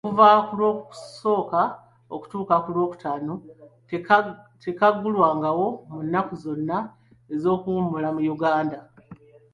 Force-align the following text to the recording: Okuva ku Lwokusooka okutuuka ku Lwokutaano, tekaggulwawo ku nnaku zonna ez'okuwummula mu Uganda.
Okuva 0.05 0.27
ku 0.47 0.53
Lwokusooka 0.59 1.61
okutuuka 2.15 2.55
ku 2.63 2.69
Lwokutaano, 2.75 3.33
tekaggulwawo 4.63 5.67
ku 5.89 5.97
nnaku 6.05 6.33
zonna 6.43 6.77
ez'okuwummula 7.33 8.09
mu 8.15 8.21
Uganda. 8.35 8.79